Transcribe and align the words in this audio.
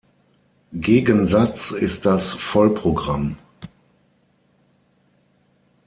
Gegensatz 0.73 1.69
ist 1.69 2.07
das 2.07 2.33
Vollprogramm. 2.33 3.37